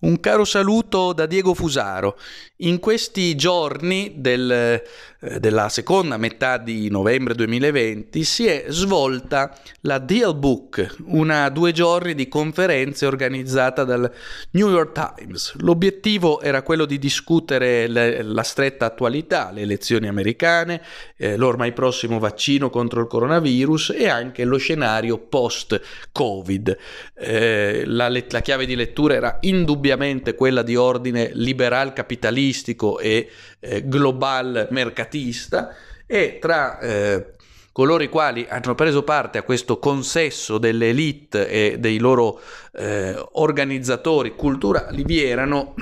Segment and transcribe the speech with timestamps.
[0.00, 2.18] Un caro saluto da Diego Fusaro.
[2.62, 9.98] In questi giorni del, eh, della seconda metà di novembre 2020 si è svolta la
[9.98, 14.10] Deal Book, una due giorni di conferenze organizzata dal
[14.52, 15.54] New York Times.
[15.58, 20.82] L'obiettivo era quello di discutere le, la stretta attualità, le elezioni americane,
[21.16, 26.76] eh, l'ormai prossimo vaccino contro il coronavirus e anche lo scenario post-Covid.
[27.18, 33.28] Eh, la, la chiave di lettura era indubbiamente ovviamente quella di ordine liberal capitalistico e
[33.58, 35.74] eh, global mercatista
[36.06, 37.32] e tra eh,
[37.72, 42.40] coloro i quali hanno preso parte a questo consesso delle elite e dei loro
[42.72, 45.74] eh, organizzatori culturali vi erano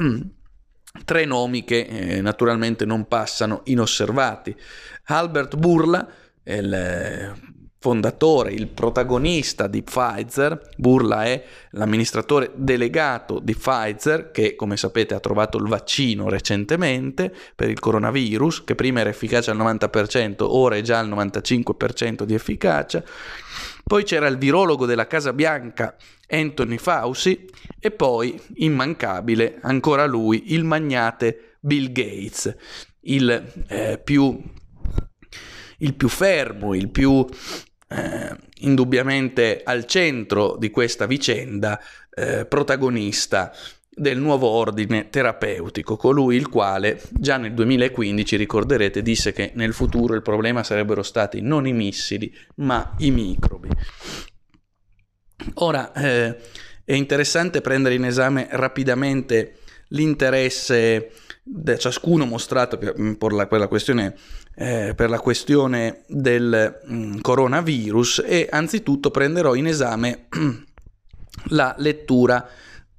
[1.04, 4.56] tre nomi che eh, naturalmente non passano inosservati.
[5.04, 6.08] Albert Burla,
[6.44, 15.14] il fondatore, il protagonista di Pfizer, Burla è l'amministratore delegato di Pfizer che come sapete
[15.14, 20.76] ha trovato il vaccino recentemente per il coronavirus che prima era efficace al 90%, ora
[20.76, 23.02] è già al 95% di efficacia.
[23.84, 25.96] Poi c'era il virologo della Casa Bianca
[26.28, 27.48] Anthony Fauci
[27.80, 32.54] e poi, immancabile, ancora lui, il magnate Bill Gates,
[33.02, 34.56] il eh, più
[35.78, 37.24] il più fermo, il più
[37.88, 41.80] eh, indubbiamente al centro di questa vicenda,
[42.14, 43.52] eh, protagonista
[43.98, 50.14] del nuovo ordine terapeutico, colui il quale già nel 2015, ricorderete, disse che nel futuro
[50.14, 53.68] il problema sarebbero stati non i missili, ma i microbi.
[55.54, 56.36] Ora, eh,
[56.84, 61.10] è interessante prendere in esame rapidamente l'interesse
[61.78, 64.14] ciascuno mostrato per, per, la, per la questione
[64.54, 70.26] eh, per la questione del mh, mm, coronavirus e anzitutto prenderò in esame
[71.50, 72.46] la lettura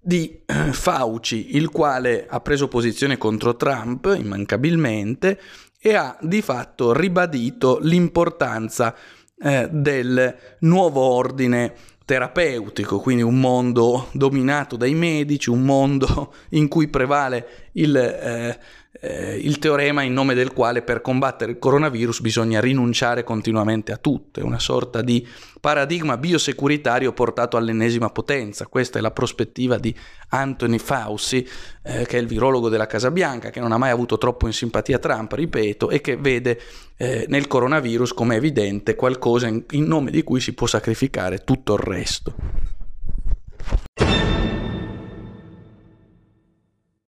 [0.02, 5.40] di eh, Fauci, il quale ha preso posizione contro Trump immancabilmente
[5.82, 8.96] e ha di fatto ribadito l'importanza
[9.38, 11.74] eh, del nuovo ordine
[12.10, 18.58] terapeutico, quindi un mondo dominato dai medici, un mondo in cui prevale il eh,
[19.02, 23.98] eh, il teorema in nome del quale per combattere il coronavirus bisogna rinunciare continuamente a
[23.98, 25.26] tutto, è una sorta di
[25.62, 28.68] paradigma biosecuritario portato all'ennesima potenza.
[28.68, 29.94] Questa è la prospettiva di
[30.30, 31.48] Anthony Fauci,
[31.84, 34.54] eh, che è il virologo della Casa Bianca, che non ha mai avuto troppo in
[34.54, 36.60] simpatia Trump, ripeto, e che vede
[36.98, 41.74] eh, nel coronavirus, come evidente, qualcosa in, in nome di cui si può sacrificare tutto
[41.74, 42.34] il resto.